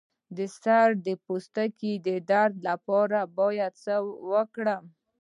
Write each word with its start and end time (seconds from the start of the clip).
د 0.37 0.39
سر 0.59 0.87
د 1.05 1.07
پوستکي 1.25 1.93
د 2.07 2.09
درد 2.31 2.55
لپاره 2.69 3.19
باید 3.37 3.73
څه 3.83 3.95
وکړم؟ 4.31 4.83